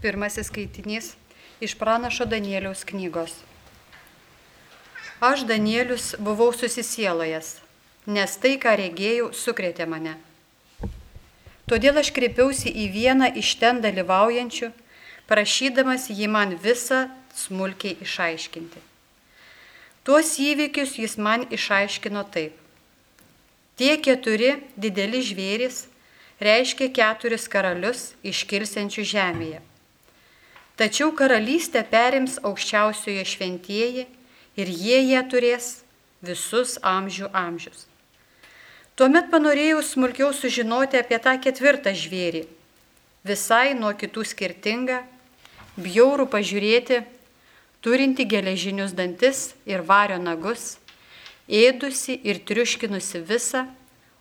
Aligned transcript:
Pirmasis 0.00 0.48
skaitinys 0.48 1.12
iš 1.60 1.74
pranašo 1.76 2.24
Danieliaus 2.24 2.86
knygos. 2.88 3.34
Aš, 5.20 5.44
Danielius, 5.44 6.14
buvau 6.16 6.54
susisielojęs, 6.56 7.58
nes 8.08 8.36
tai, 8.40 8.54
ką 8.56 8.72
regėjau, 8.80 9.28
sukrėtė 9.36 9.84
mane. 9.84 10.14
Todėl 11.68 12.00
aš 12.00 12.14
kreipiausi 12.16 12.72
į 12.72 12.88
vieną 12.96 13.28
iš 13.36 13.52
ten 13.60 13.84
dalyvaujančių, 13.84 14.72
prašydamas 15.28 16.08
jį 16.08 16.32
man 16.32 16.56
visą 16.64 17.04
smulkiai 17.36 18.00
išaiškinti. 18.00 18.80
Tuos 20.02 20.32
įvykius 20.40 20.96
jis 20.96 21.20
man 21.20 21.44
išaiškino 21.52 22.24
taip. 22.32 22.56
Tie 23.76 23.94
keturi 24.00 24.56
dideli 24.80 25.20
žvėrys 25.20 25.84
reiškia 26.40 26.88
keturis 26.96 27.44
karalius 27.52 28.14
iškilsiančių 28.24 29.04
žemėje. 29.12 29.60
Tačiau 30.80 31.10
karalystę 31.12 31.82
perims 31.84 32.38
aukščiausioje 32.40 33.20
šventieji 33.28 34.06
ir 34.56 34.70
jie 34.72 35.00
ją 35.10 35.20
turės 35.28 35.66
visus 36.24 36.78
amžių 36.80 37.28
amžius. 37.36 37.82
Tuomet 38.96 39.28
panorėjau 39.32 39.82
smulkiau 39.84 40.30
sužinoti 40.32 40.96
apie 40.96 41.18
tą 41.20 41.36
ketvirtą 41.44 41.92
žvėrį, 41.92 42.46
visai 43.28 43.76
nuo 43.76 43.92
kitų 43.92 44.24
skirtingą, 44.32 45.02
bjaurų 45.76 46.30
pažiūrėti, 46.32 47.02
turinti 47.84 48.24
geležinius 48.24 48.96
dantis 48.96 49.50
ir 49.68 49.84
vario 49.84 50.16
nagus, 50.16 50.78
ėdusi 51.44 52.16
ir 52.24 52.40
triuškinusi 52.48 53.20
visą, 53.28 53.66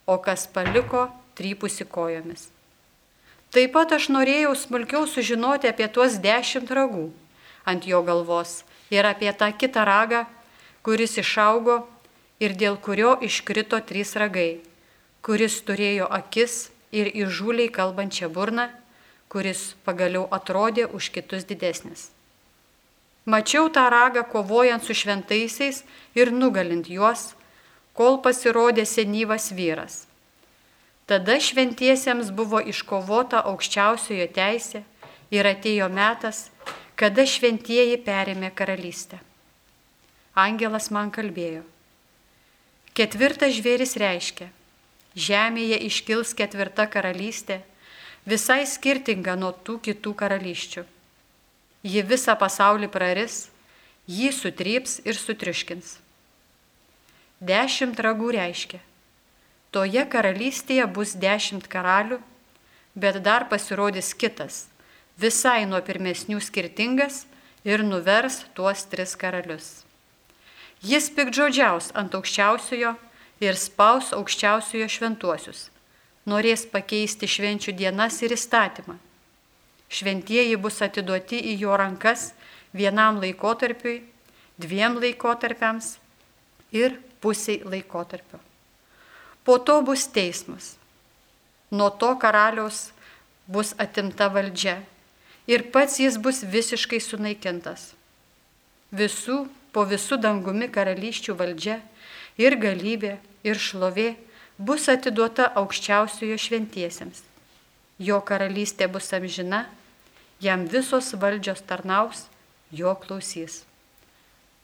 o 0.04 0.20
kas 0.20 0.48
paliko, 0.52 1.08
trypusi 1.40 1.88
kojomis. 1.88 2.50
Taip 3.50 3.72
pat 3.74 3.96
aš 3.96 4.12
norėjau 4.14 4.52
smulkiau 4.54 5.08
sužinoti 5.10 5.70
apie 5.70 5.88
tuos 5.90 6.20
dešimt 6.22 6.70
ragų 6.70 7.08
ant 7.70 7.86
jo 7.90 8.02
galvos 8.06 8.60
ir 8.94 9.08
apie 9.10 9.32
tą 9.34 9.48
kitą 9.58 9.86
ragą, 9.90 10.26
kuris 10.86 11.18
išaugo 11.18 11.80
ir 12.40 12.54
dėl 12.54 12.78
kurio 12.78 13.16
iškrito 13.26 13.80
trys 13.90 14.14
ragai, 14.22 14.62
kuris 15.26 15.58
turėjo 15.66 16.06
akis 16.20 16.70
ir 16.94 17.10
įžūliai 17.10 17.72
kalbančią 17.74 18.30
burną, 18.34 18.68
kuris 19.34 19.74
pagaliau 19.86 20.28
atrodė 20.30 20.86
už 20.86 21.10
kitus 21.18 21.46
didesnis. 21.50 22.10
Mačiau 23.26 23.66
tą 23.74 23.88
ragą 23.90 24.24
kovojant 24.30 24.86
su 24.86 24.94
šventaisiais 24.94 25.82
ir 26.18 26.30
nugalint 26.34 26.86
juos, 26.90 27.34
kol 27.98 28.22
pasirodė 28.22 28.86
senyvas 28.86 29.50
vyras 29.58 30.09
Tada 31.10 31.40
šventiesiems 31.42 32.28
buvo 32.38 32.60
iškovota 32.62 33.40
aukščiausiojo 33.50 34.28
teisė 34.36 34.84
ir 35.34 35.48
atėjo 35.50 35.88
metas, 35.90 36.50
kada 37.00 37.26
šventieji 37.26 37.96
perėmė 38.06 38.52
karalystę. 38.54 39.18
Angelas 40.38 40.92
man 40.94 41.10
kalbėjo. 41.10 41.64
Ketvirtas 42.94 43.56
žvėris 43.58 43.96
reiškia, 43.98 44.52
žemėje 45.18 45.80
iškils 45.88 46.36
ketvirta 46.38 46.86
karalystė, 46.94 47.62
visai 48.30 48.66
skirtinga 48.70 49.34
nuo 49.40 49.50
tų 49.66 49.80
kitų 49.88 50.14
karalysčių. 50.20 50.84
Ji 51.90 52.04
visą 52.06 52.36
pasaulį 52.38 52.92
praris, 52.94 53.48
jį 54.06 54.30
sutryps 54.36 55.00
ir 55.10 55.18
sutriuškins. 55.18 55.96
Dešimt 57.40 57.98
ragų 58.04 58.34
reiškia, 58.36 58.82
Toje 59.70 60.02
karalystėje 60.10 60.86
bus 60.90 61.14
dešimt 61.14 61.68
karalių, 61.70 62.18
bet 62.98 63.20
dar 63.22 63.46
pasirodys 63.52 64.16
kitas, 64.18 64.64
visai 65.22 65.68
nuo 65.70 65.82
pirmesnių 65.86 66.40
skirtingas 66.42 67.28
ir 67.68 67.84
nuvers 67.86 68.42
tuos 68.58 68.88
tris 68.90 69.14
karalius. 69.14 69.84
Jis 70.82 71.12
pikdžodžiaus 71.14 71.92
ant 71.94 72.18
aukščiausiojo 72.18 72.96
ir 73.46 73.62
spaus 73.62 74.10
aukščiausiojo 74.18 74.90
šventuosius, 74.90 75.68
norės 76.26 76.66
pakeisti 76.66 77.30
švenčių 77.30 77.78
dienas 77.78 78.20
ir 78.26 78.34
įstatymą. 78.34 78.98
Šventieji 79.90 80.58
bus 80.58 80.82
atiduoti 80.82 81.44
į 81.54 81.58
jo 81.62 81.78
rankas 81.78 82.32
vienam 82.74 83.22
laikotarpiui, 83.22 84.02
dviem 84.58 84.98
laikotarpiams 84.98 85.98
ir 86.74 86.98
pusiai 87.22 87.62
laikotarpio. 87.66 88.49
Po 89.50 89.58
to 89.58 89.82
bus 89.82 90.06
teismas. 90.06 90.78
Nuo 91.72 91.90
to 91.90 92.14
karaliaus 92.22 92.92
bus 93.50 93.74
atimta 93.82 94.28
valdžia 94.30 94.76
ir 95.50 95.64
pats 95.74 95.96
jis 95.98 96.20
bus 96.22 96.44
visiškai 96.56 97.00
sunaikintas. 97.02 97.88
Visų 98.94 99.40
po 99.74 99.88
visų 99.90 100.20
dangumi 100.22 100.70
karalysčių 100.70 101.34
valdžia 101.42 101.80
ir 102.38 102.60
galybė 102.62 103.16
ir 103.42 103.58
šlovė 103.58 104.12
bus 104.70 104.86
atiduota 104.94 105.50
aukščiausiojo 105.64 106.38
šventiesiems. 106.46 107.26
Jo 107.98 108.22
karalystė 108.22 108.86
bus 108.86 109.10
amžina, 109.18 109.66
jam 110.46 110.70
visos 110.70 111.16
valdžios 111.18 111.66
tarnaus, 111.66 112.28
jo 112.70 112.94
klausys. 113.02 113.64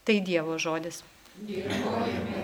Tai 0.05 0.21
Dievo 0.29 0.61
žodis. 0.61 1.01
Dėkojame 1.41 2.34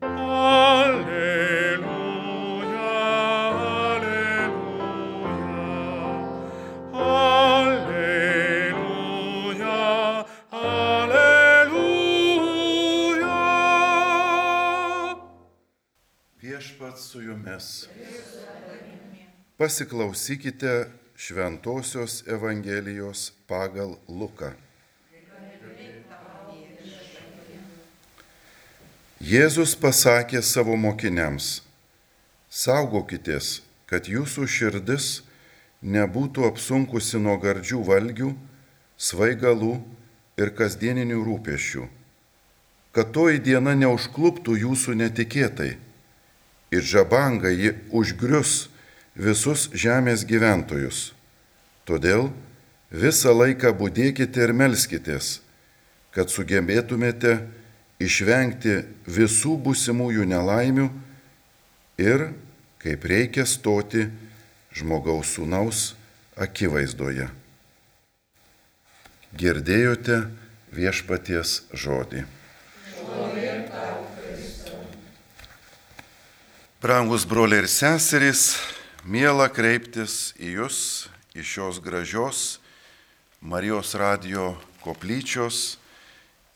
Alleluja. 0.05 1.45
su 16.97 17.21
jumis. 17.21 17.89
Pasiklausykite 19.57 20.87
Šventojios 21.15 22.27
Evangelijos 22.27 23.31
pagal 23.47 23.93
Luką. 24.11 24.49
Jėzus 29.23 29.77
pasakė 29.79 30.41
savo 30.43 30.75
mokiniams, 30.75 31.63
saugokitės, 32.51 33.61
kad 33.87 34.11
jūsų 34.11 34.43
širdis 34.43 35.23
nebūtų 35.79 36.49
apsunkusi 36.51 37.23
nuo 37.23 37.39
gardžių 37.39 37.79
valgių, 37.87 38.35
svaigalų 38.99 39.73
ir 40.35 40.51
kasdieninių 40.51 41.23
rūpešių, 41.31 41.87
kad 42.91 43.15
toji 43.15 43.39
diena 43.39 43.71
neužkluptų 43.71 44.59
jūsų 44.67 44.99
netikėtai 44.99 45.73
ir 46.75 46.89
žabanga 46.95 47.55
ji 47.55 47.77
užgrius 47.95 48.65
visus 49.15 49.69
žemės 49.73 50.25
gyventojus. 50.27 51.13
Todėl 51.87 52.29
visą 52.91 53.33
laiką 53.35 53.71
būdėkite 53.77 54.43
ir 54.43 54.53
melskitės, 54.53 55.39
kad 56.15 56.31
sugebėtumėte 56.31 57.39
išvengti 57.99 58.83
visų 59.07 59.55
būsimųjų 59.63 60.27
nelaimių 60.27 60.89
ir, 62.01 62.29
kaip 62.83 63.07
reikia 63.07 63.45
stoti 63.47 64.07
žmogaus 64.75 65.35
sūnaus 65.35 65.93
akivaizdoje. 66.35 67.29
Girdėjote 69.35 70.25
viešpaties 70.75 71.61
žodį. 71.75 72.25
Brangus 76.85 77.23
broliai 77.25 77.63
ir 77.63 77.67
seserys, 77.71 78.74
mėla 79.05 79.51
kreiptis 79.53 80.33
į 80.41 80.55
Jūs 80.57 80.77
iš 81.37 81.45
šios 81.45 81.79
gražios 81.83 82.59
Marijos 83.45 83.93
radio 83.93 84.55
koplyčios. 84.81 85.77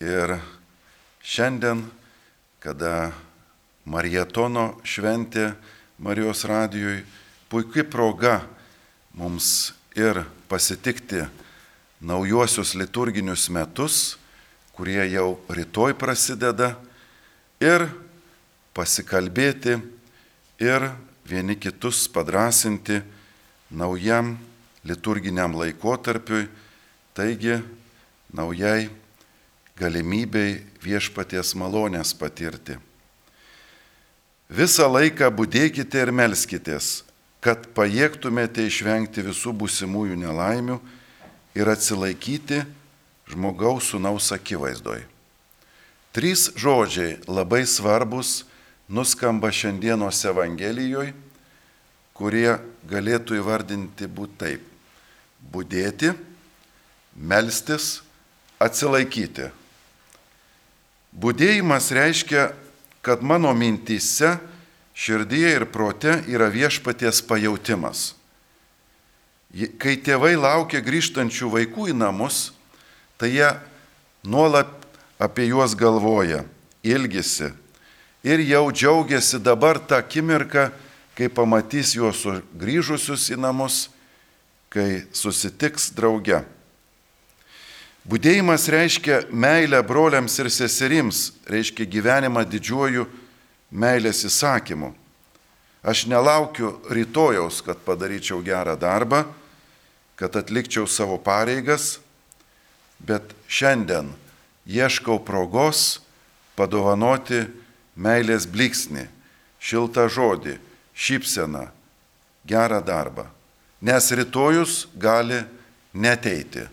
Ir 0.02 0.32
šiandien, 1.22 1.84
kada 2.58 3.12
Marietono 3.86 4.80
šventė 4.82 5.52
Marijos 6.02 6.42
radijui 6.48 7.04
puikia 7.52 7.84
proga 7.84 8.40
mums 9.14 9.70
ir 9.94 10.24
pasitikti 10.50 11.22
naujuosius 12.00 12.72
liturginius 12.74 13.46
metus, 13.52 14.16
kurie 14.74 15.04
jau 15.12 15.36
rytoj 15.52 15.92
prasideda, 16.00 16.72
ir 17.60 17.86
pasikalbėti 18.74 19.76
ir 20.64 20.88
vieni 21.30 21.54
kitus 21.56 22.08
padrasinti 22.10 23.00
naujam 23.70 24.34
liturginiam 24.84 25.54
laikotarpiui, 25.54 26.48
taigi 27.14 27.60
naujai 28.34 28.90
galimybei 29.78 30.60
viešpaties 30.82 31.54
malonės 31.54 32.12
patirti. 32.18 32.76
Visą 34.50 34.88
laiką 34.90 35.30
būdėkite 35.30 36.02
ir 36.02 36.10
melskitės, 36.10 37.04
kad 37.40 37.70
pajėgtumėte 37.76 38.66
išvengti 38.66 39.22
visų 39.24 39.54
būsimųjų 39.62 40.18
nelaimių 40.18 40.80
ir 41.54 41.70
atsilaikyti 41.70 42.64
žmogaus 43.30 43.92
sunaus 43.92 44.32
akivaizdoj. 44.34 45.04
Trys 46.10 46.50
žodžiai 46.58 47.20
labai 47.30 47.62
svarbus 47.70 48.40
nuskamba 48.90 49.52
šiandienos 49.54 50.18
Evangelijoje, 50.26 51.14
kurie 52.14 52.58
galėtų 52.90 53.38
įvardinti 53.38 54.08
būt 54.10 54.36
taip. 54.42 54.66
Būdėti, 55.50 56.10
melstis, 57.16 58.02
atsilaikyti. 58.60 59.48
Būdėjimas 61.16 61.88
reiškia, 61.96 62.50
kad 63.00 63.22
mano 63.22 63.54
mintyse, 63.56 64.36
širdyje 64.94 65.54
ir 65.56 65.64
prote 65.72 66.18
yra 66.28 66.50
viešpaties 66.52 67.22
pajautimas. 67.24 68.10
Kai 69.80 69.96
tėvai 69.98 70.36
laukia 70.38 70.82
grįžtančių 70.84 71.48
vaikų 71.54 71.88
į 71.90 71.96
namus, 71.98 72.50
tai 73.18 73.32
jie 73.38 73.48
nuolat 74.22 74.68
apie 75.18 75.48
juos 75.48 75.74
galvoja, 75.78 76.44
ilgisi, 76.86 77.50
ir 78.22 78.40
jau 78.44 78.70
džiaugiasi 78.72 79.40
dabar 79.40 79.78
tą 79.78 80.00
akimirką, 80.00 80.70
kai 81.16 81.28
pamatys 81.28 81.94
juos 81.96 82.24
grįžusius 82.56 83.28
į 83.34 83.40
namus, 83.40 83.88
kai 84.72 85.04
susitiks 85.12 85.90
drauge. 85.96 86.42
Būdėjimas 88.08 88.64
reiškia 88.72 89.24
meilę 89.28 89.82
broliams 89.84 90.38
ir 90.40 90.48
seserims, 90.48 91.30
reiškia 91.44 91.84
gyvenimą 91.84 92.46
didžiuoju 92.48 93.04
meilės 93.70 94.24
įsakymu. 94.24 94.94
Aš 95.80 96.06
nelaukiu 96.08 96.74
rytojaus, 96.92 97.60
kad 97.64 97.80
padaryčiau 97.84 98.40
gerą 98.44 98.76
darbą, 98.80 99.24
kad 100.16 100.36
atlikčiau 100.36 100.88
savo 100.88 101.16
pareigas, 101.20 101.98
bet 103.00 103.24
šiandien 103.48 104.10
ieškau 104.68 105.20
progos 105.24 106.00
padovanoti 106.56 107.46
meilės 107.96 108.46
bliksnį, 108.50 109.06
šiltą 109.60 110.06
žodį, 110.10 110.56
šypseną, 110.94 111.68
gerą 112.46 112.80
darbą. 112.84 113.26
Nes 113.80 114.10
rytojus 114.12 114.86
gali 114.94 115.40
neteiti. 115.94 116.66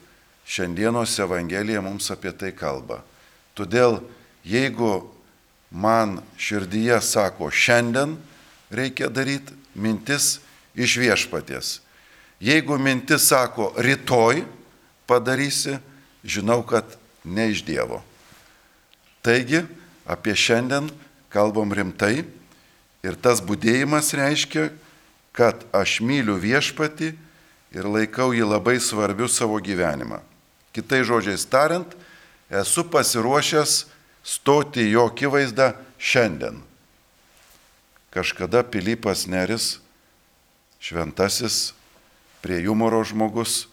Šiandienos 0.47 1.17
Evangelija 1.19 1.81
mums 1.83 2.07
apie 2.11 2.31
tai 2.31 2.53
kalba. 2.55 3.01
Todėl 3.55 3.99
jeigu 4.47 5.07
man 5.71 6.21
širdyje 6.39 7.01
sako 7.03 7.49
šiandien 7.51 8.15
reikia 8.71 9.09
daryti 9.11 9.55
mintis 9.75 10.39
iš 10.75 10.97
viešpaties. 11.01 11.79
Jeigu 12.39 12.77
mintis 12.77 13.27
sako 13.27 13.73
rytoj 13.77 14.43
padarysi, 15.07 15.79
žinau, 16.23 16.61
kad 16.63 16.85
ne 17.23 17.49
iš 17.51 17.63
Dievo. 17.65 18.03
Taigi 19.25 19.63
apie 20.05 20.35
šiandien 20.35 20.91
kalbam 21.37 21.69
rimtai 21.69 22.25
ir 23.05 23.17
tas 23.21 23.43
būdėjimas 23.45 24.09
reiškia, 24.17 24.71
kad 25.37 25.61
aš 25.69 25.99
myliu 26.01 26.33
viešpati 26.41 27.11
ir 27.77 27.85
laikau 27.85 28.31
jį 28.33 28.47
labai 28.47 28.79
svarbiu 28.81 29.29
savo 29.29 29.59
gyvenimą. 29.61 30.17
Kitai 30.73 31.03
žodžiais 31.05 31.45
tariant, 31.45 31.93
esu 32.49 32.81
pasiruošęs 32.89 33.83
stoti 34.25 34.87
jo 34.89 35.05
akivaizdą 35.11 35.75
šiandien. 36.01 36.57
Kažkada 38.09 38.63
Pilypas 38.65 39.27
Neris, 39.29 39.77
šventasis, 40.81 41.75
prie 42.41 42.63
humoro 42.65 43.03
žmogus, 43.05 43.67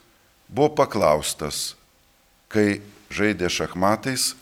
buvo 0.53 0.75
paklaustas, 0.85 1.79
kai 2.53 2.83
žaidė 3.09 3.49
šachmatais, 3.49 4.35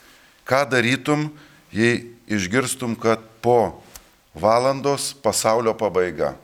ką 0.42 0.64
darytum, 0.66 1.30
jei 1.72 2.12
išgirstum, 2.26 2.94
kad 2.96 3.20
po 3.40 3.82
valandos 4.34 5.12
pasaulio 5.22 5.74
pabaiga. 5.74 6.34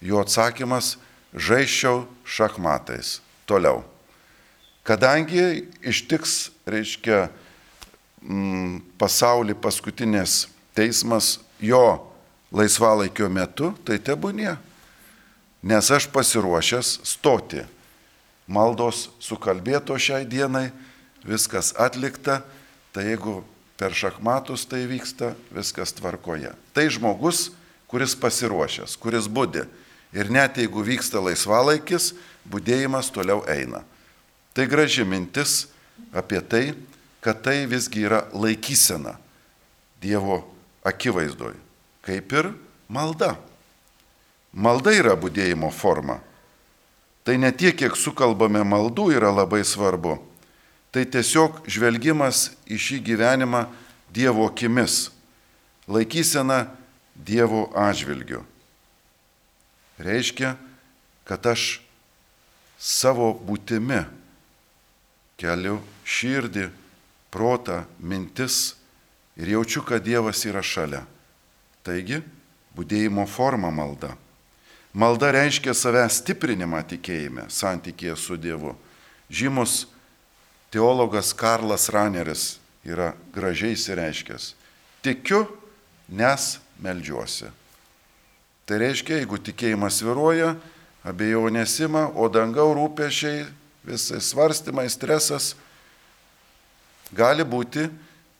Jo 0.00 0.20
atsakymas- 0.20 0.96
žaiščiau 1.46 2.06
šachmatais. 2.24 3.20
Toliau. 3.46 3.84
Kadangi 4.82 5.68
ištiks, 5.82 6.50
reiškia, 6.66 7.28
mm, 8.22 8.80
pasaulį 8.98 9.54
paskutinės 9.54 10.46
teismas 10.74 11.38
jo 11.60 12.06
laisvalaikio 12.52 13.28
metu, 13.28 13.74
tai 13.84 13.98
tebūnie. 13.98 14.56
Nes 15.62 15.90
aš 15.90 16.08
pasiruošęs 16.08 17.00
stoti. 17.04 17.66
Maldos 18.48 19.10
sukalbėto 19.20 19.94
šiai 19.94 20.24
dienai, 20.24 20.72
viskas 21.22 21.74
atlikta, 21.78 22.42
tai 22.92 23.04
jeigu 23.12 23.44
per 23.80 23.96
šachmatus 23.96 24.66
tai 24.68 24.84
vyksta, 24.84 25.32
viskas 25.56 25.94
tvarkoje. 25.96 26.52
Tai 26.76 26.84
žmogus, 26.92 27.48
kuris 27.88 28.12
pasiruošęs, 28.12 28.98
kuris 29.00 29.24
būdi. 29.24 29.64
Ir 30.12 30.28
net 30.28 30.58
jeigu 30.60 30.84
vyksta 30.84 31.22
laisvalaikis, 31.24 32.12
būdėjimas 32.44 33.08
toliau 33.14 33.40
eina. 33.48 33.80
Tai 34.52 34.66
graži 34.68 35.06
mintis 35.08 35.70
apie 36.12 36.42
tai, 36.44 36.64
kad 37.24 37.40
tai 37.40 37.64
visgi 37.70 38.04
yra 38.04 38.26
laikysena 38.36 39.16
Dievo 40.00 40.42
akivaizdoj, 40.84 41.52
kaip 42.04 42.32
ir 42.32 42.52
malda. 42.88 43.34
Malda 44.52 44.94
yra 44.96 45.12
būdėjimo 45.16 45.68
forma. 45.72 46.18
Tai 47.24 47.36
ne 47.36 47.52
tiek, 47.52 47.76
kiek 47.76 47.96
sukalbame 47.96 48.62
maldų 48.64 49.10
yra 49.12 49.28
labai 49.32 49.60
svarbu, 49.64 50.16
tai 50.90 51.06
tiesiog 51.06 51.62
žvelgimas 51.70 52.50
į 52.66 52.78
šį 52.78 52.98
gyvenimą 53.06 53.66
Dievo 54.10 54.48
akimis, 54.50 55.10
laikysena 55.86 56.64
Dievo 57.14 57.68
atžvilgiu. 57.78 58.42
Reiškia, 60.00 60.56
kad 61.28 61.46
aš 61.46 61.78
savo 62.80 63.34
būtimi 63.46 64.00
keliu 65.40 65.78
širdį, 66.04 66.70
protą, 67.30 67.84
mintis 68.00 68.74
ir 69.38 69.54
jaučiu, 69.54 69.84
kad 69.86 70.02
Dievas 70.02 70.42
yra 70.48 70.64
šalia. 70.64 71.04
Taigi, 71.86 72.18
būdėjimo 72.76 73.26
forma 73.30 73.70
malda. 73.70 74.16
Malda 74.92 75.30
reiškia 75.36 75.74
savęs 75.76 76.18
stiprinimą 76.24 76.82
tikėjime, 76.90 77.46
santykėje 77.46 78.16
su 78.18 78.36
Dievu. 78.40 78.74
Žymus 79.30 79.84
teologas 80.70 81.32
Karlas 81.36 81.88
Raneris 81.92 82.58
yra 82.86 83.12
gražiai 83.34 83.76
įsireiškęs. 83.76 84.54
Tikiu, 85.04 85.44
nes 86.08 86.58
melžiuosi. 86.80 87.50
Tai 88.66 88.78
reiškia, 88.80 89.18
jeigu 89.20 89.40
tikėjimas 89.42 90.00
viruoja, 90.04 90.54
abejonės 91.06 91.74
ima, 91.82 92.06
o 92.14 92.28
dangau 92.30 92.70
rūpešiai, 92.76 93.46
visai 93.86 94.20
svarstymai, 94.22 94.86
stresas, 94.92 95.54
gali 97.16 97.42
būti, 97.42 97.88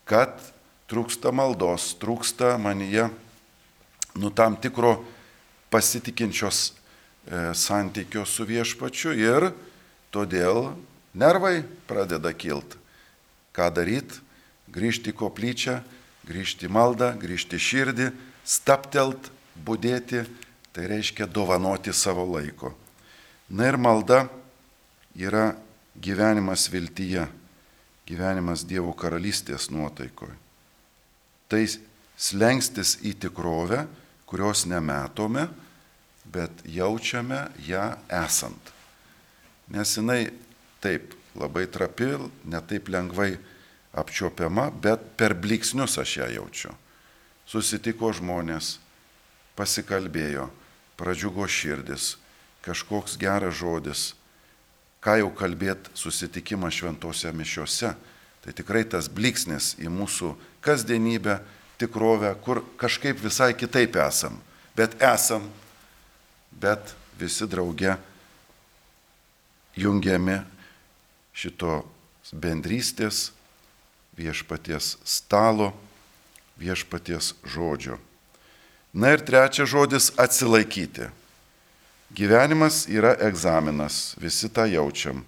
kad 0.07 0.37
trūksta 0.91 1.33
maldos, 1.35 1.95
trūksta 1.99 2.57
manyje 2.61 3.09
nu 4.15 4.31
tam 4.31 4.57
tikro 4.57 5.05
pasitikinčios 5.71 6.71
e, 6.71 7.55
santykio 7.55 8.25
su 8.27 8.45
viešpačiu 8.47 9.15
ir 9.15 9.51
todėl 10.11 10.73
nervai 11.15 11.63
pradeda 11.89 12.33
kilti. 12.33 12.79
Ką 13.55 13.71
daryti? 13.75 14.21
Grįžti 14.71 15.11
į 15.11 15.17
koplyčią, 15.19 15.81
grįžti 16.29 16.69
į 16.69 16.71
maldą, 16.71 17.11
grįžti 17.19 17.59
į 17.59 17.65
širdį, 17.67 18.11
staptelt, 18.47 19.31
būdėti, 19.59 20.23
tai 20.71 20.87
reiškia 20.91 21.27
dovanoti 21.27 21.93
savo 21.93 22.23
laiko. 22.31 22.71
Na 23.51 23.67
ir 23.67 23.79
malda 23.81 24.29
yra 25.19 25.57
gyvenimas 25.99 26.69
viltyje, 26.71 27.27
gyvenimas 28.07 28.63
Dievo 28.67 28.95
karalystės 28.95 29.69
nuotaikoje. 29.75 30.37
Tai 31.51 31.63
slengstis 32.15 33.01
į 33.03 33.17
tikrovę, 33.27 33.85
kurios 34.31 34.63
nematome, 34.71 35.49
bet 36.31 36.63
jaučiame 36.63 37.49
ją 37.67 37.89
esant. 38.21 38.71
Nes 39.75 39.97
jinai 39.99 40.29
taip 40.81 41.15
labai 41.39 41.67
trapi, 41.71 42.17
netaip 42.45 42.89
lengvai 42.91 43.35
apčiopiama, 43.93 44.71
bet 44.71 45.03
per 45.19 45.35
bliksnius 45.35 45.99
aš 45.99 46.17
ją 46.21 46.29
jaučiu. 46.37 46.75
Susitiko 47.51 48.13
žmonės, 48.15 48.79
pasikalbėjo, 49.59 50.47
pradžiugo 50.99 51.47
širdis, 51.51 52.15
kažkoks 52.63 53.17
geras 53.19 53.59
žodis, 53.59 54.13
ką 55.03 55.17
jau 55.23 55.31
kalbėt 55.35 55.91
susitikimą 55.97 56.71
šventose 56.71 57.33
mišiuose. 57.33 57.95
Tai 58.41 58.53
tikrai 58.57 58.87
tas 58.89 59.09
bliksnis 59.13 59.75
į 59.81 59.91
mūsų 59.93 60.33
kasdienybę, 60.65 61.41
tikrovę, 61.81 62.31
kur 62.45 62.63
kažkaip 62.81 63.19
visai 63.21 63.53
kitaip 63.57 63.97
esam. 64.01 64.39
Bet 64.77 64.95
esam, 65.03 65.45
bet 66.53 66.95
visi 67.21 67.49
drauge 67.49 67.97
jungiami 69.77 70.39
šito 71.33 71.85
bendrystės, 72.33 73.31
viešpaties 74.19 74.97
stalo, 75.05 75.73
viešpaties 76.61 77.35
žodžio. 77.45 77.99
Na 78.93 79.15
ir 79.15 79.23
trečias 79.25 79.71
žodis- 79.71 80.11
atsilaikyti. 80.25 81.11
Gyvenimas 82.11 82.89
yra 82.91 83.15
egzaminas, 83.23 84.17
visi 84.19 84.49
tą 84.49 84.67
jaučiam. 84.67 85.25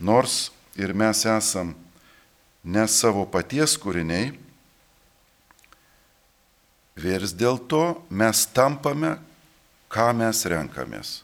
Nors 0.00 0.50
ir 0.76 0.94
mes 0.94 1.24
esam 1.26 1.74
ne 2.64 2.88
savo 2.88 3.26
paties 3.26 3.76
kūriniai, 3.76 4.32
vis 6.96 7.32
dėlto 7.32 8.02
mes 8.10 8.46
tampame, 8.46 9.18
ką 9.92 10.14
mes 10.16 10.44
renkamės, 10.48 11.22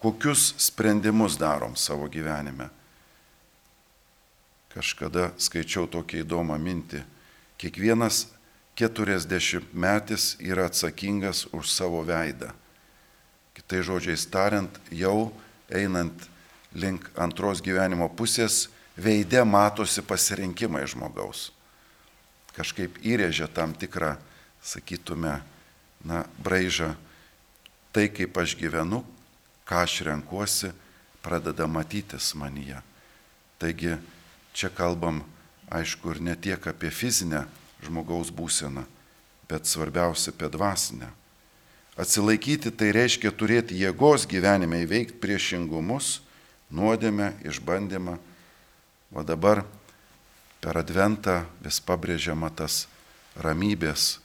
kokius 0.00 0.54
sprendimus 0.56 1.36
darom 1.36 1.76
savo 1.76 2.08
gyvenime. 2.08 2.70
Kažkada 4.74 5.30
skaičiau 5.38 5.86
tokią 5.86 6.24
įdomą 6.24 6.58
mintį. 6.58 7.04
Kiekvienas 7.62 8.26
keturiasdešimtmetis 8.74 10.34
yra 10.42 10.66
atsakingas 10.66 11.46
už 11.54 11.70
savo 11.70 12.02
veidą. 12.02 12.50
Kitai 13.54 13.84
žodžiais 13.86 14.26
tariant, 14.26 14.70
jau 14.90 15.30
einant 15.70 16.26
link 16.74 17.06
antros 17.14 17.62
gyvenimo 17.62 18.08
pusės, 18.10 18.66
veide 18.98 19.44
matosi 19.46 20.02
pasirinkimai 20.02 20.82
žmogaus. 20.90 21.52
Kažkaip 22.54 22.98
įrėžia 23.02 23.46
tam 23.50 23.74
tikrą, 23.78 24.16
sakytume, 24.62 25.38
na, 26.04 26.24
braižą. 26.42 26.94
Tai, 27.94 28.08
kaip 28.10 28.34
aš 28.42 28.56
gyvenu, 28.58 29.04
ką 29.66 29.86
aš 29.86 30.02
renkuosi, 30.06 30.72
pradeda 31.22 31.66
matytis 31.70 32.34
manyje. 32.34 32.80
Taigi 33.58 33.94
čia 34.54 34.70
kalbam, 34.70 35.24
aišku, 35.68 36.14
ir 36.14 36.22
ne 36.22 36.36
tiek 36.38 36.62
apie 36.70 36.88
fizinę 36.94 37.44
žmogaus 37.84 38.30
būseną, 38.32 38.86
bet 39.50 39.66
svarbiausia 39.68 40.32
apie 40.32 40.48
dvasinę. 40.48 41.10
Atsilaikyti 41.98 42.72
tai 42.74 42.90
reiškia 42.94 43.30
turėti 43.30 43.76
jėgos 43.78 44.26
gyvenime 44.26 44.80
įveikti 44.82 45.18
priešingumus, 45.22 46.24
nuodėmę, 46.74 47.34
išbandymą. 47.46 48.16
O 49.14 49.22
dabar 49.22 49.62
per 50.58 50.80
adventą 50.80 51.44
vis 51.62 51.78
pabrėžiama 51.78 52.50
tas 52.50 52.86
ramybės, 53.38 54.18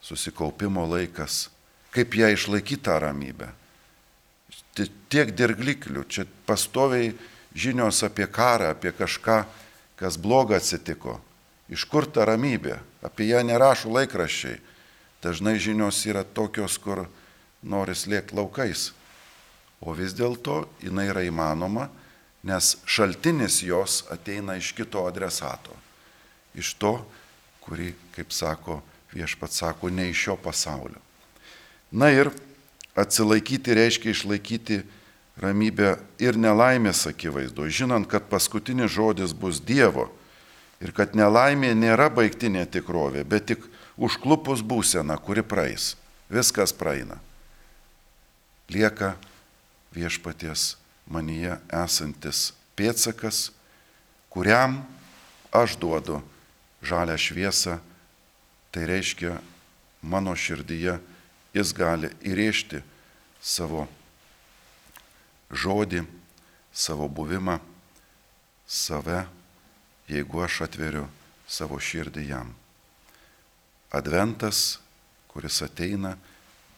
susikaupimo 0.00 0.86
laikas. 0.88 1.50
Kaip 1.92 2.14
ją 2.16 2.30
išlaikyti 2.32 2.86
tą 2.86 2.96
ramybę? 3.02 3.50
Tiek 5.10 5.34
dirgliklių, 5.34 6.06
čia 6.08 6.24
pastoviai 6.46 7.10
žinios 7.52 8.00
apie 8.06 8.24
karą, 8.30 8.70
apie 8.72 8.94
kažką, 8.96 9.42
kas 10.00 10.16
bloga 10.18 10.56
atsitiko. 10.56 11.20
Iš 11.70 11.84
kur 11.86 12.08
ta 12.08 12.24
ramybė? 12.26 12.80
Apie 13.06 13.28
ją 13.30 13.44
nerašo 13.46 13.92
laikraščiai 13.92 14.58
Dažnai 15.20 15.58
žinios 15.60 16.00
yra 16.08 16.24
tokios, 16.24 16.78
kur 16.80 17.04
nori 17.60 17.92
slėgti 17.92 18.36
laukais. 18.38 18.90
O 19.84 19.92
vis 19.96 20.14
dėlto 20.16 20.64
jinai 20.80 21.10
yra 21.12 21.24
įmanoma, 21.28 21.88
nes 22.44 22.72
šaltinis 22.88 23.60
jos 23.64 24.00
ateina 24.12 24.56
iš 24.56 24.72
kito 24.76 25.04
adresato. 25.08 25.76
Iš 26.56 26.72
to, 26.80 26.94
kurį, 27.60 27.92
kaip 28.16 28.32
sako, 28.32 28.78
viešpat 29.12 29.52
sako, 29.52 29.92
ne 29.92 30.08
iš 30.08 30.24
šio 30.24 30.38
pasaulio. 30.40 31.00
Na 31.92 32.08
ir 32.12 32.32
atsilaikyti 32.96 33.76
reiškia 33.76 34.14
išlaikyti 34.14 34.80
ramybę 35.40 35.96
ir 36.20 36.36
nelaimės 36.36 37.06
akivaizdu, 37.08 37.68
žinant, 37.72 38.08
kad 38.08 38.28
paskutinis 38.28 38.92
žodis 38.92 39.32
bus 39.32 39.60
Dievo 39.60 40.10
ir 40.80 40.92
kad 40.96 41.16
nelaimė 41.16 41.72
nėra 41.76 42.10
baigtinė 42.12 42.66
tikrovė, 42.68 43.24
bet 43.24 43.48
tik 43.52 43.64
užklupus 44.00 44.64
būsena, 44.64 45.16
kuri 45.20 45.44
praeis. 45.44 45.94
Viskas 46.30 46.72
praeina. 46.76 47.18
Lieka 48.70 49.16
viešpaties 49.96 50.76
manyje 51.10 51.56
esantis 51.74 52.52
pėtsakas, 52.78 53.50
kuriam 54.30 54.78
aš 55.50 55.74
duodu 55.80 56.20
žalę 56.84 57.16
šviesą, 57.18 57.80
tai 58.70 58.86
reiškia 58.86 59.40
mano 60.06 60.36
širdyje 60.38 61.00
jis 61.56 61.72
gali 61.74 62.12
įrėžti 62.22 62.84
savo 63.42 63.88
žodį, 65.50 66.04
savo 66.72 67.08
buvimą, 67.08 67.58
save, 68.66 69.24
jeigu 70.10 70.42
aš 70.44 70.62
atveriu 70.66 71.06
savo 71.50 71.78
širdį 71.82 72.26
jam. 72.30 72.54
Adventas, 73.90 74.78
kuris 75.30 75.58
ateina, 75.66 76.14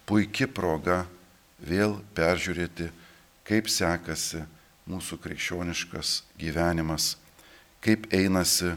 puikia 0.09 0.49
proga 0.49 1.05
vėl 1.61 1.99
peržiūrėti, 2.17 2.89
kaip 3.45 3.69
sekasi 3.69 4.43
mūsų 4.89 5.19
krikščioniškas 5.23 6.23
gyvenimas, 6.41 7.17
kaip 7.85 8.09
einasi 8.15 8.73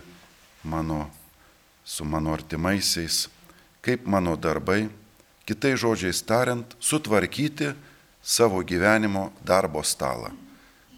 mano, 0.67 1.05
su 1.85 2.05
mano 2.05 2.33
artimaisiais, 2.35 3.25
kaip 3.85 4.05
mano 4.09 4.35
darbai, 4.35 4.89
kitai 5.45 5.75
žodžiais 5.77 6.23
tariant, 6.25 6.75
sutvarkyti 6.79 7.71
savo 8.25 8.63
gyvenimo 8.65 9.29
darbo 9.45 9.83
stalą. 9.85 10.33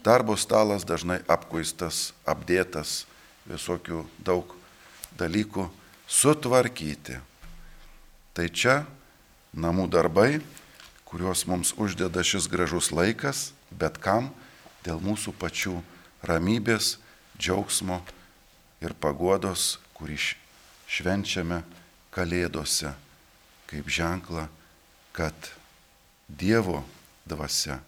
Darbo 0.03 0.37
stalas 0.39 0.87
dažnai 0.87 1.19
apkuistas, 1.27 2.13
apdėtas, 2.23 3.03
visokių 3.43 4.05
daug 4.23 4.53
dalykų 5.19 5.67
sutvarkyti. 6.07 7.19
Tai 8.31 8.47
čia 8.55 8.85
namų 9.51 9.89
darbai, 9.91 10.39
kuriuos 11.03 11.43
mums 11.51 11.73
uždeda 11.75 12.23
šis 12.23 12.47
gražus 12.47 12.93
laikas, 12.95 13.51
bet 13.71 13.99
kam 13.99 14.31
dėl 14.87 15.03
mūsų 15.03 15.35
pačių 15.35 15.81
ramybės, 16.23 16.95
džiaugsmo 17.35 17.99
ir 18.79 18.95
paguodos, 18.95 19.81
kurį 19.97 20.15
švenčiame 20.87 21.65
Kalėdose 22.15 22.95
kaip 23.67 23.89
ženklą, 23.91 24.47
kad 25.13 25.35
Dievo 26.27 26.81
dvasia, 27.27 27.79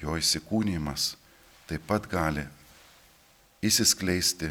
jo 0.00 0.16
įsikūnymas 0.18 1.14
taip 1.70 1.84
pat 1.86 2.08
gali 2.10 2.42
įsiskleisti 3.62 4.50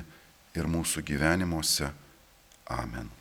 ir 0.56 0.70
mūsų 0.70 1.04
gyvenimuose. 1.06 1.90
Amen. 2.70 3.19